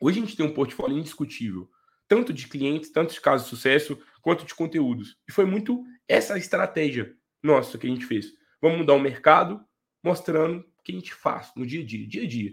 [0.00, 1.70] Hoje a gente tem um portfólio indiscutível,
[2.08, 5.16] tanto de clientes, tanto de casos de sucesso, quanto de conteúdos.
[5.28, 8.32] E foi muito essa estratégia nossa que a gente fez.
[8.60, 9.64] Vamos mudar o mercado,
[10.02, 12.52] mostrando o que a gente faz no dia a dia, dia a dia.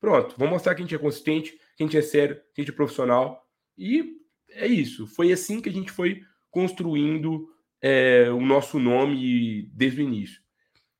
[0.00, 2.64] Pronto, vamos mostrar que a gente é consistente, que a gente é sério, que a
[2.64, 3.46] gente é profissional.
[3.76, 4.16] E
[4.52, 5.06] é isso.
[5.06, 7.48] Foi assim que a gente foi construindo
[7.80, 10.40] é, o nosso nome desde o início.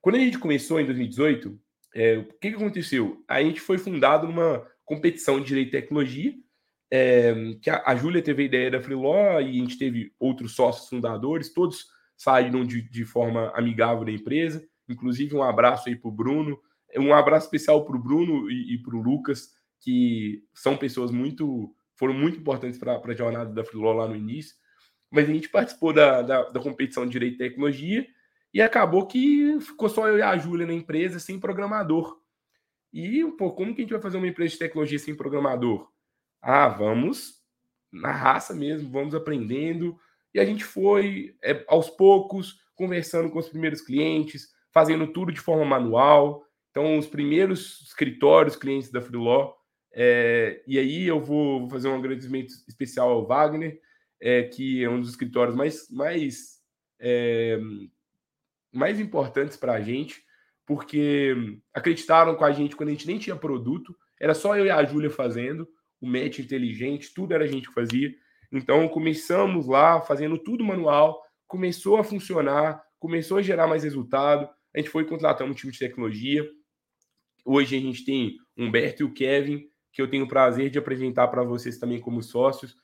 [0.00, 1.60] Quando a gente começou em 2018,
[1.94, 3.22] é, o que, que aconteceu?
[3.28, 6.34] A gente foi fundado numa competição de direito e tecnologia,
[6.90, 10.54] é, que a, a Júlia teve a ideia da Freeló e a gente teve outros
[10.54, 11.86] sócios fundadores, todos
[12.16, 16.58] saíram de, de forma amigável da empresa, inclusive um abraço aí para o Bruno,
[16.96, 21.74] um abraço especial para o Bruno e, e para o Lucas, que são pessoas muito,
[22.00, 24.56] foram muito importantes para a jornada da Freeló lá no início
[25.10, 28.06] mas a gente participou da, da, da, competição de Direito e Tecnologia
[28.54, 32.18] e acabou que ficou só eu e a Júlia na empresa sem programador.
[32.92, 35.88] E, pô, como que a gente vai fazer uma empresa de tecnologia sem programador?
[36.40, 37.40] Ah, vamos
[37.92, 39.98] na raça mesmo, vamos aprendendo.
[40.32, 45.40] E a gente foi, é, aos poucos, conversando com os primeiros clientes, fazendo tudo de
[45.40, 46.44] forma manual.
[46.70, 49.54] Então, os primeiros escritórios, clientes da Freeló.
[49.92, 53.81] É, e aí eu vou fazer um agradecimento especial ao Wagner,
[54.20, 56.61] é, que é um dos escritórios mais, mais,
[56.98, 57.59] é,
[58.72, 60.22] mais importantes para a gente,
[60.66, 61.35] porque
[61.74, 64.85] acreditaram com a gente quando a gente nem tinha produto, era só eu e a
[64.85, 65.66] Júlia fazendo,
[66.00, 68.14] o match inteligente, tudo era a gente que fazia.
[68.53, 74.48] Então começamos lá fazendo tudo manual, começou a funcionar, começou a gerar mais resultado.
[74.74, 76.48] A gente foi contratando um time de tecnologia.
[77.44, 81.29] Hoje a gente tem Humberto e o Kevin, que eu tenho o prazer de apresentar
[81.29, 82.76] para vocês também como sócios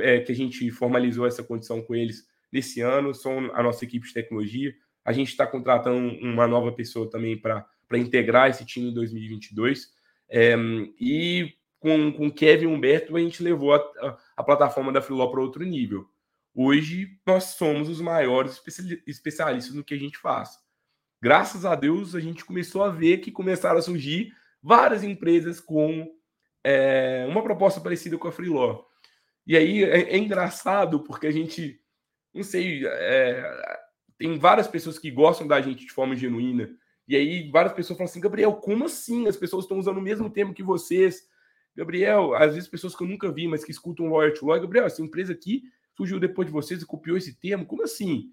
[0.00, 4.06] é, que a gente formalizou essa condição com eles nesse ano, são a nossa equipe
[4.06, 4.74] de tecnologia.
[5.04, 9.92] A gente está contratando uma nova pessoa também para integrar esse time em 2022.
[10.28, 10.56] É,
[10.98, 15.40] e com, com Kevin Humberto, a gente levou a, a, a plataforma da Freeló para
[15.40, 16.08] outro nível.
[16.54, 18.62] Hoje, nós somos os maiores
[19.06, 20.56] especialistas no que a gente faz.
[21.20, 26.08] Graças a Deus, a gente começou a ver que começaram a surgir várias empresas com
[26.64, 28.84] é, uma proposta parecida com a Freeló.
[29.46, 31.78] E aí é, é engraçado porque a gente,
[32.32, 33.78] não sei, é,
[34.18, 36.70] tem várias pessoas que gostam da gente de forma genuína.
[37.06, 39.28] E aí várias pessoas falam assim, Gabriel, como assim?
[39.28, 41.28] As pessoas estão usando o mesmo termo que vocês.
[41.76, 44.86] Gabriel, às vezes pessoas que eu nunca vi, mas que escutam Lawyer to Lawyer, Gabriel,
[44.86, 48.32] essa empresa aqui surgiu depois de vocês e copiou esse termo, como assim?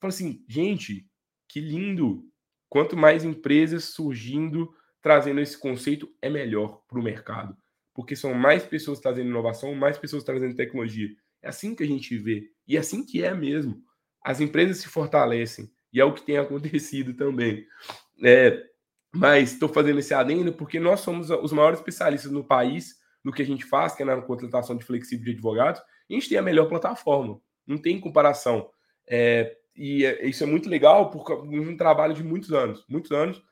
[0.00, 1.06] Fala assim, gente,
[1.48, 2.24] que lindo!
[2.68, 7.56] Quanto mais empresas surgindo, trazendo esse conceito, é melhor para o mercado.
[7.94, 11.08] Porque são mais pessoas trazendo inovação, mais pessoas trazendo tecnologia.
[11.42, 12.48] É assim que a gente vê.
[12.66, 13.82] E é assim que é mesmo.
[14.24, 15.70] As empresas se fortalecem.
[15.92, 17.66] E é o que tem acontecido também.
[18.24, 18.62] É,
[19.14, 23.42] mas estou fazendo esse adendo porque nós somos os maiores especialistas no país no que
[23.42, 26.42] a gente faz, que é na contratação de flexível de advogados, a gente tem a
[26.42, 27.40] melhor plataforma.
[27.66, 28.68] Não tem comparação.
[29.08, 33.12] É, e é, isso é muito legal porque é um trabalho de muitos anos, muitos
[33.12, 33.42] anos,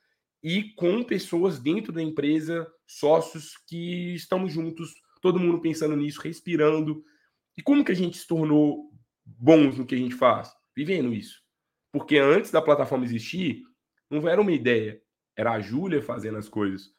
[0.42, 7.04] e com pessoas dentro da empresa, sócios que estamos juntos, todo mundo pensando nisso, respirando.
[7.56, 8.90] E como que a gente se tornou
[9.24, 10.50] bons no que a gente faz?
[10.74, 11.40] Vivendo isso.
[11.92, 13.62] Porque antes da plataforma existir,
[14.10, 15.00] não era uma ideia,
[15.36, 16.90] era a Júlia fazendo as coisas,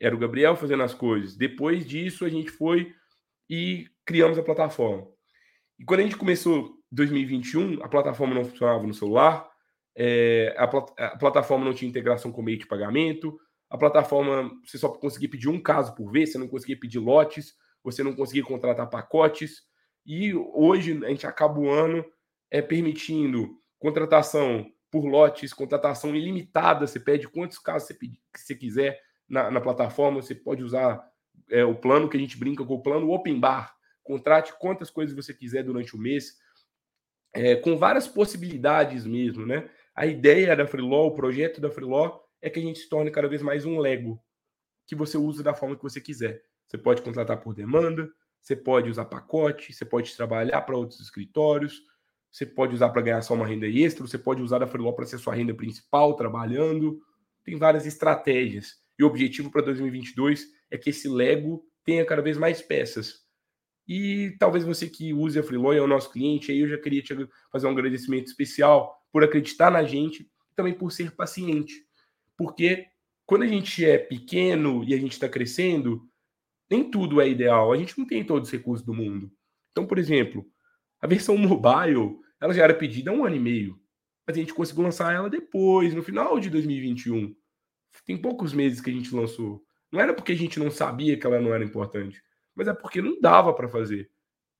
[0.00, 1.36] era o Gabriel fazendo as coisas.
[1.36, 2.92] Depois disso, a gente foi
[3.48, 5.06] e criamos a plataforma.
[5.78, 9.48] E quando a gente começou 2021, a plataforma não funcionava no celular,
[9.96, 14.88] é, a, a, plataforma não tinha integração com meio de pagamento, a plataforma você só
[14.90, 18.90] conseguia pedir um caso por vez, você não conseguia pedir lotes, você não conseguia contratar
[18.90, 19.62] pacotes.
[20.04, 22.04] E hoje a gente acaba o ano
[22.50, 26.86] é, permitindo contratação por lotes, contratação ilimitada.
[26.86, 30.22] Você pede quantos casos você, pedir, você quiser na, na, plataforma.
[30.22, 31.04] Você pode usar
[31.50, 33.74] é, o plano que a gente brinca com o plano Open Bar.
[34.02, 36.36] Contrate quantas coisas você quiser durante o mês,
[37.34, 39.68] é, com várias possibilidades mesmo, né?
[39.96, 43.26] A ideia da Freelaw, o projeto da Freelaw, é que a gente se torne cada
[43.28, 44.22] vez mais um Lego,
[44.86, 46.42] que você usa da forma que você quiser.
[46.68, 48.06] Você pode contratar por demanda,
[48.38, 51.80] você pode usar pacote, você pode trabalhar para outros escritórios,
[52.30, 55.06] você pode usar para ganhar só uma renda extra, você pode usar da Freeló para
[55.06, 57.00] ser sua renda principal trabalhando.
[57.42, 58.74] Tem várias estratégias.
[58.98, 63.25] E o objetivo para 2022 é que esse Lego tenha cada vez mais peças.
[63.88, 67.02] E talvez você que use a Freeló é o nosso cliente, aí eu já queria
[67.02, 67.14] te
[67.52, 71.74] fazer um agradecimento especial por acreditar na gente e também por ser paciente.
[72.36, 72.86] Porque
[73.24, 76.02] quando a gente é pequeno e a gente está crescendo,
[76.70, 77.72] nem tudo é ideal.
[77.72, 79.30] A gente não tem todos os recursos do mundo.
[79.70, 80.44] Então, por exemplo,
[81.00, 83.80] a versão mobile ela já era pedida há um ano e meio.
[84.26, 87.34] Mas a gente conseguiu lançar ela depois, no final de 2021.
[88.04, 89.62] Tem poucos meses que a gente lançou.
[89.90, 92.20] Não era porque a gente não sabia que ela não era importante,
[92.56, 94.10] mas é porque não dava para fazer.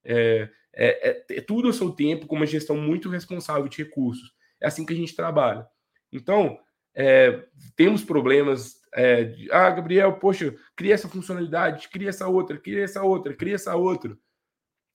[0.05, 4.35] É, é, é, é, tudo ao seu tempo, com uma gestão muito responsável de recursos.
[4.61, 5.67] É assim que a gente trabalha.
[6.13, 6.59] Então,
[6.95, 12.85] é, temos problemas é, de, ah, Gabriel, poxa, cria essa funcionalidade, cria essa outra, cria
[12.85, 14.17] essa outra, cria essa outra.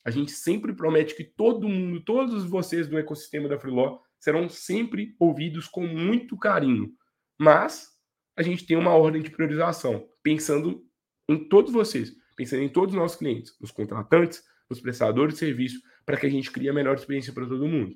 [0.05, 5.15] A gente sempre promete que todo mundo, todos vocês do ecossistema da Freeló serão sempre
[5.19, 6.91] ouvidos com muito carinho.
[7.39, 7.89] Mas
[8.35, 10.83] a gente tem uma ordem de priorização, pensando
[11.27, 15.79] em todos vocês, pensando em todos os nossos clientes, nos contratantes, nos prestadores de serviço,
[16.03, 17.95] para que a gente crie a melhor experiência para todo mundo.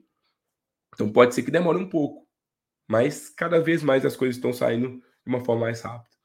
[0.94, 2.28] Então pode ser que demore um pouco,
[2.88, 6.16] mas cada vez mais as coisas estão saindo de uma forma mais rápida.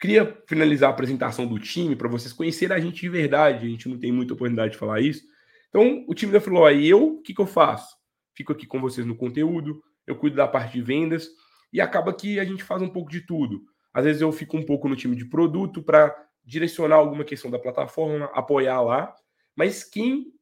[0.00, 3.66] Queria finalizar a apresentação do time para vocês conhecerem a gente de verdade.
[3.66, 5.22] A gente não tem muita oportunidade de falar isso.
[5.68, 7.94] Então, o time da Filó e eu, o que, que eu faço?
[8.34, 11.28] Fico aqui com vocês no conteúdo, eu cuido da parte de vendas
[11.72, 13.62] e acaba que a gente faz um pouco de tudo.
[13.92, 17.58] Às vezes eu fico um pouco no time de produto para direcionar alguma questão da
[17.58, 19.14] plataforma, apoiar lá.
[19.56, 20.32] Mas quem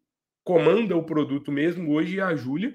[0.44, 2.74] comanda o produto mesmo hoje é a Júlia,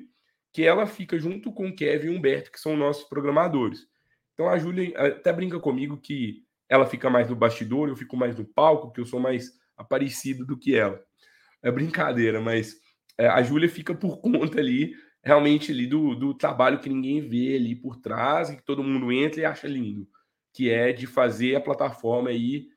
[0.53, 3.87] que ela fica junto com o Kevin e o Humberto, que são nossos programadores.
[4.33, 8.37] Então a Júlia até brinca comigo que ela fica mais no bastidor, eu fico mais
[8.37, 11.01] no palco, que eu sou mais aparecido do que ela.
[11.61, 12.75] É brincadeira, mas
[13.17, 17.55] é, a Júlia fica por conta ali, realmente ali do, do trabalho que ninguém vê
[17.55, 20.07] ali por trás, que todo mundo entra e acha lindo,
[20.53, 22.67] que é de fazer a plataforma aí.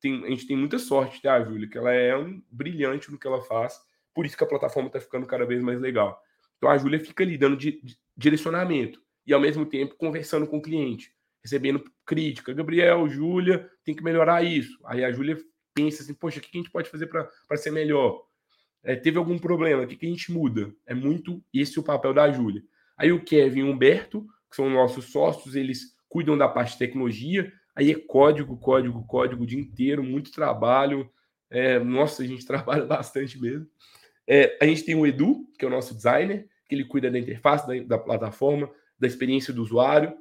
[0.00, 1.68] Tem, a gente tem muita sorte, tá, Júlia?
[1.68, 3.78] Que ela é um brilhante no que ela faz,
[4.14, 6.20] por isso que a plataforma está ficando cada vez mais legal.
[6.56, 7.80] Então a Júlia fica ali dando di,
[8.16, 12.52] direcionamento e ao mesmo tempo conversando com o cliente recebendo crítica.
[12.52, 14.78] Gabriel, Júlia, tem que melhorar isso.
[14.84, 15.38] Aí a Júlia
[15.74, 18.22] pensa assim, poxa, o que a gente pode fazer para ser melhor?
[18.82, 20.72] É, teve algum problema, o que, que a gente muda?
[20.86, 22.62] É muito esse o papel da Júlia.
[22.96, 26.78] Aí o Kevin e o Humberto, que são nossos sócios, eles cuidam da parte de
[26.78, 31.08] tecnologia, aí é código, código, código o dia inteiro, muito trabalho.
[31.48, 33.68] É, nossa, a gente trabalha bastante mesmo.
[34.26, 37.18] É, a gente tem o Edu, que é o nosso designer, que ele cuida da
[37.18, 40.12] interface da, da plataforma, da experiência do usuário.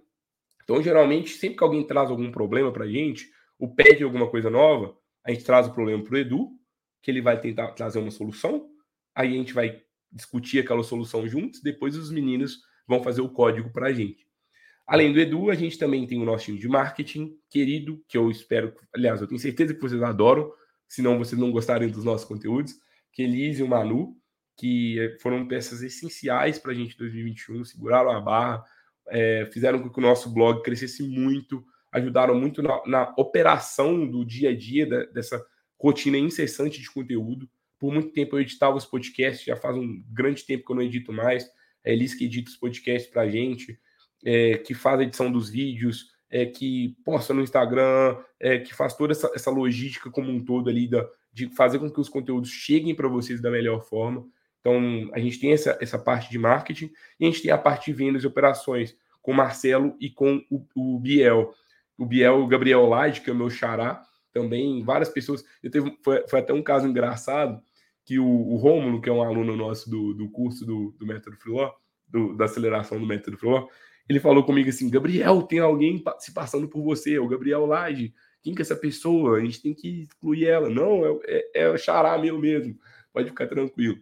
[0.63, 4.49] Então, geralmente, sempre que alguém traz algum problema para a gente, ou pede alguma coisa
[4.51, 6.51] nova, a gente traz o problema para o Edu,
[7.01, 8.69] que ele vai tentar trazer uma solução,
[9.15, 13.71] aí a gente vai discutir aquela solução juntos, depois os meninos vão fazer o código
[13.71, 14.26] para a gente.
[14.87, 18.31] Além do Edu, a gente também tem o nosso time de marketing querido, que eu
[18.31, 20.49] espero, aliás, eu tenho certeza que vocês adoram,
[20.87, 22.73] senão vocês não gostarem dos nossos conteúdos,
[23.11, 24.15] que Elise e o Manu,
[24.55, 28.63] que foram peças essenciais para a gente em 2021, seguraram a barra,
[29.09, 34.25] é, fizeram com que o nosso blog crescesse muito, ajudaram muito na, na operação do
[34.25, 35.45] dia a dia da, dessa
[35.77, 37.49] rotina incessante de conteúdo.
[37.77, 40.83] Por muito tempo eu editava os podcasts, já faz um grande tempo que eu não
[40.83, 41.45] edito mais.
[41.83, 43.77] É Elis que edita os podcasts para a gente,
[44.27, 48.93] é, que faz a edição dos vídeos, é, que posta no Instagram, é, que faz
[48.93, 52.49] toda essa, essa logística como um todo ali da, de fazer com que os conteúdos
[52.49, 54.27] cheguem para vocês da melhor forma.
[54.59, 57.85] Então, a gente tem essa, essa parte de marketing e a gente tem a parte
[57.89, 61.53] de vendas e operações com o Marcelo e com o, o Biel.
[61.97, 65.41] O Biel, o Gabriel Lage, que é o meu xará, também, várias pessoas.
[65.63, 67.61] Eu teve, foi, foi até um caso engraçado
[68.03, 71.37] que o, o Rômulo, que é um aluno nosso do, do curso do, do Método
[72.09, 73.69] do, da aceleração do Método Filó,
[74.07, 78.13] ele falou comigo assim: Gabriel, tem alguém se passando por você, o Gabriel Lage.
[78.41, 79.37] Quem que é essa pessoa?
[79.37, 80.69] A gente tem que excluir ela.
[80.69, 82.77] Não, é, é, é o xará meu mesmo.
[83.11, 83.97] Pode ficar tranquilo.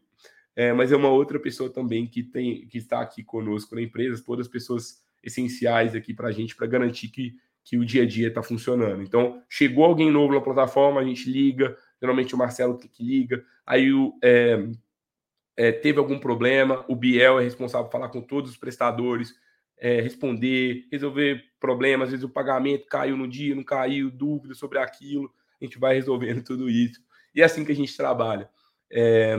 [0.55, 4.23] É, mas é uma outra pessoa também que tem que está aqui conosco na empresa,
[4.25, 8.05] todas as pessoas essenciais aqui para a gente, para garantir que que o dia a
[8.05, 9.01] dia está funcionando.
[9.01, 13.91] Então, chegou alguém novo na plataforma, a gente liga, geralmente o Marcelo que, liga, aí
[13.91, 14.69] o, é,
[15.57, 19.33] é, teve algum problema, o Biel é responsável por falar com todos os prestadores,
[19.77, 24.79] é, responder, resolver problemas, às vezes o pagamento caiu no dia, não caiu, dúvida sobre
[24.79, 26.99] aquilo, a gente vai resolvendo tudo isso.
[27.33, 28.49] E é assim que a gente trabalha.
[28.91, 29.35] É,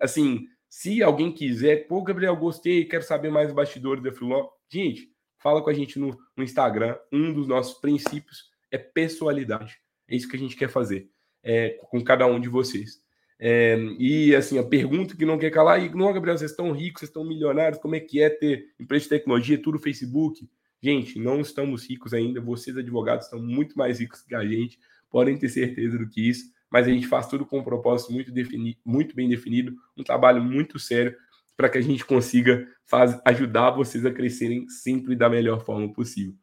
[0.00, 5.62] assim, se alguém quiser, pô, Gabriel, gostei, quero saber mais bastidores da Freeló, gente, fala
[5.62, 6.96] com a gente no, no, Instagram.
[7.10, 9.78] Um dos nossos princípios é pessoalidade.
[10.06, 11.10] É isso que a gente quer fazer
[11.42, 13.00] é, com cada um de vocês.
[13.42, 17.00] É, e assim, a pergunta que não quer calar, e não, Gabriel, vocês estão ricos,
[17.00, 20.46] vocês estão milionários, como é que é ter empresa de tecnologia, tudo Facebook?
[20.82, 25.38] Gente, não estamos ricos ainda, vocês advogados estão muito mais ricos que a gente, podem
[25.38, 28.78] ter certeza do que isso, mas a gente faz tudo com um propósito muito, defini
[28.84, 31.16] muito bem definido, um trabalho muito sério
[31.56, 36.34] para que a gente consiga faz, ajudar vocês a crescerem sempre da melhor forma possível.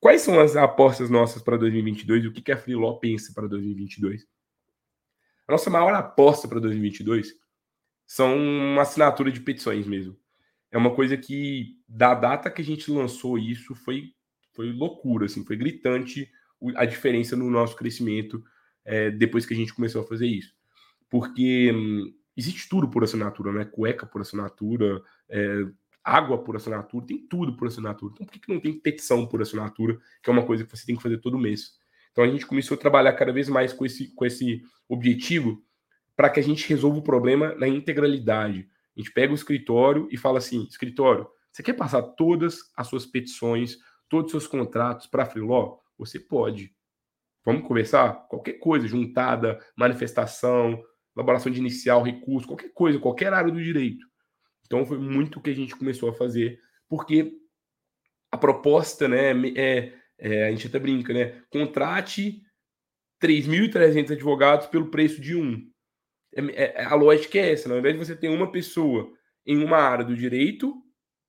[0.00, 3.46] Quais são as apostas nossas para 2022 e o que, que a Freeló pensa para
[3.46, 4.26] 2022?
[5.46, 7.34] A nossa maior aposta para 2022
[8.06, 10.16] são uma assinatura de petições mesmo.
[10.70, 14.12] É uma coisa que, da data que a gente lançou isso, foi,
[14.52, 16.30] foi loucura, assim, foi gritante
[16.74, 18.42] a diferença no nosso crescimento
[18.84, 20.54] é, depois que a gente começou a fazer isso.
[21.08, 23.64] Porque hum, existe tudo por assinatura, né?
[23.64, 25.64] Cueca por assinatura, é,
[26.02, 28.12] água por assinatura, tem tudo por assinatura.
[28.14, 30.84] Então, por que, que não tem petição por assinatura, que é uma coisa que você
[30.84, 31.78] tem que fazer todo mês?
[32.14, 35.60] Então, a gente começou a trabalhar cada vez mais com esse, com esse objetivo
[36.14, 38.68] para que a gente resolva o problema na integralidade.
[38.96, 43.04] A gente pega o escritório e fala assim: escritório, você quer passar todas as suas
[43.04, 45.78] petições, todos os seus contratos para a Freeló?
[45.98, 46.72] Você pode.
[47.44, 48.28] Vamos conversar?
[48.28, 50.80] Qualquer coisa, juntada, manifestação,
[51.16, 54.06] elaboração de inicial, recurso, qualquer coisa, qualquer área do direito.
[54.64, 57.32] Então foi muito o que a gente começou a fazer, porque
[58.30, 59.92] a proposta, né, é,
[60.24, 62.42] é a gente até brinca, né, contrate
[63.22, 65.70] 3.300 advogados pelo preço de um.
[66.34, 67.74] É, é, a lógica é essa, né?
[67.74, 69.12] ao invés de você ter uma pessoa
[69.46, 70.74] em uma área do direito,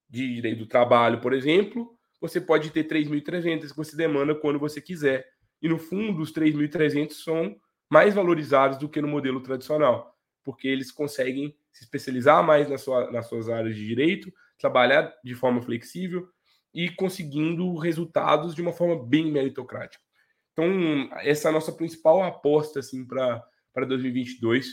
[0.10, 4.81] de direito do trabalho, por exemplo, você pode ter 3.300 que você demanda quando você
[4.81, 5.27] quiser.
[5.62, 7.55] E no fundo, os 3.300 são
[7.89, 13.12] mais valorizados do que no modelo tradicional, porque eles conseguem se especializar mais na sua,
[13.12, 16.27] nas suas áreas de direito, trabalhar de forma flexível
[16.75, 20.03] e conseguindo resultados de uma forma bem meritocrática.
[20.51, 24.67] Então, essa é a nossa principal aposta assim, para 2022.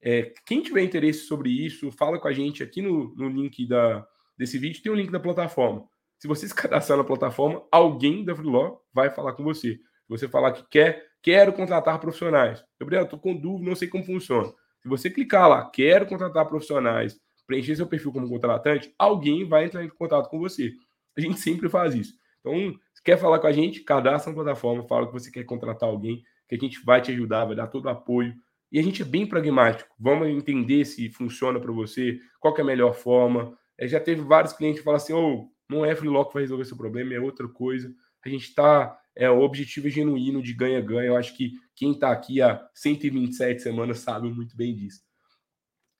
[0.00, 4.06] É, quem tiver interesse sobre isso, fala com a gente aqui no, no link da,
[4.36, 5.84] desse vídeo, tem o um link da plataforma.
[6.18, 9.74] Se você se cadastrar na plataforma, alguém da Freeló vai falar com você.
[9.74, 12.64] Se você falar que quer quero contratar profissionais.
[12.80, 14.48] Gabriel, estou com dúvida, não sei como funciona.
[14.80, 19.84] Se você clicar lá, quero contratar profissionais, preencher seu perfil como contratante, alguém vai entrar
[19.84, 20.72] em contato com você.
[21.18, 22.14] A gente sempre faz isso.
[22.40, 26.22] Então, quer falar com a gente, cadastra na plataforma, fala que você quer contratar alguém,
[26.48, 28.34] que a gente vai te ajudar, vai dar todo o apoio.
[28.70, 29.94] E a gente é bem pragmático.
[29.98, 33.58] Vamos entender se funciona para você, qual é a melhor forma.
[33.76, 36.64] É, já teve vários clientes que falam assim: oh, não é Freelock que vai resolver
[36.64, 37.92] seu problema, é outra coisa.
[38.24, 41.08] A gente está é, o objetivo é genuíno de ganha-ganha.
[41.08, 45.02] Eu acho que quem está aqui há 127 semanas sabe muito bem disso.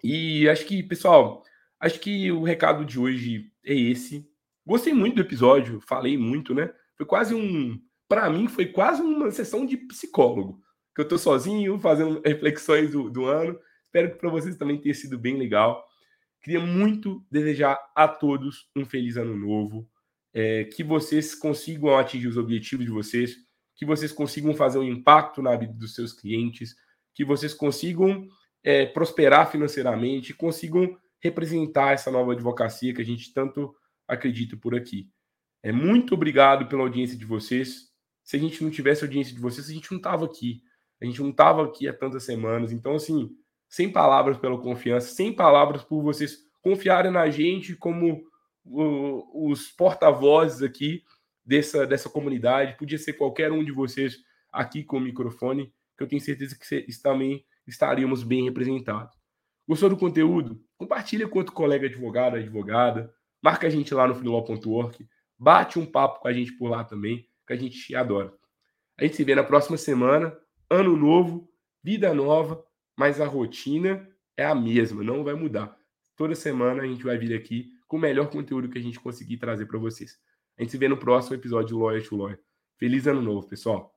[0.02, 1.42] E acho que, pessoal,
[1.80, 4.27] acho que o recado de hoje é esse.
[4.68, 6.70] Gostei muito do episódio, falei muito, né?
[6.94, 7.80] Foi quase um.
[8.06, 10.60] Para mim, foi quase uma sessão de psicólogo.
[10.94, 13.58] Que eu estou sozinho, fazendo reflexões do, do ano.
[13.86, 15.82] Espero que para vocês também tenha sido bem legal.
[16.42, 19.88] Queria muito desejar a todos um feliz ano novo,
[20.34, 23.36] é, que vocês consigam atingir os objetivos de vocês,
[23.74, 26.76] que vocês consigam fazer um impacto na vida dos seus clientes,
[27.14, 28.28] que vocês consigam
[28.62, 33.74] é, prosperar financeiramente, consigam representar essa nova advocacia que a gente tanto
[34.08, 35.08] acredita por aqui.
[35.62, 37.88] É muito obrigado pela audiência de vocês.
[38.24, 40.62] Se a gente não tivesse audiência de vocês, a gente não estava aqui.
[41.00, 42.72] A gente não estava aqui há tantas semanas.
[42.72, 43.30] Então, assim,
[43.68, 48.26] sem palavras pela confiança, sem palavras por vocês confiarem na gente como
[48.64, 51.02] os porta-vozes aqui
[51.44, 52.76] dessa, dessa comunidade.
[52.76, 54.18] Podia ser qualquer um de vocês
[54.52, 59.16] aqui com o microfone, que eu tenho certeza que vocês também estaríamos bem representados.
[59.66, 60.62] Gostou do conteúdo?
[60.78, 63.12] Compartilha com outro colega advogado, advogada.
[63.42, 65.08] Marca a gente lá no filó.org.
[65.38, 68.32] Bate um papo com a gente por lá também, que a gente adora.
[68.98, 70.36] A gente se vê na próxima semana.
[70.70, 71.48] Ano novo,
[71.82, 72.62] vida nova,
[72.96, 75.76] mas a rotina é a mesma, não vai mudar.
[76.16, 79.38] Toda semana a gente vai vir aqui com o melhor conteúdo que a gente conseguir
[79.38, 80.18] trazer para vocês.
[80.58, 82.40] A gente se vê no próximo episódio de Lawyer to Lawyer.
[82.76, 83.94] Feliz ano novo, pessoal!